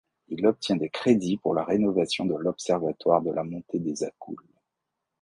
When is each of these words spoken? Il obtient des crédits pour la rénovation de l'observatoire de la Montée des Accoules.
Il 0.29 0.47
obtient 0.47 0.77
des 0.77 0.89
crédits 0.89 1.37
pour 1.37 1.53
la 1.53 1.63
rénovation 1.63 2.25
de 2.25 2.33
l'observatoire 2.33 3.21
de 3.21 3.29
la 3.29 3.43
Montée 3.43 3.77
des 3.77 4.03
Accoules. 4.03 4.43